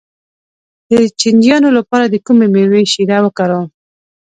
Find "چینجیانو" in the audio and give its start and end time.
1.21-1.69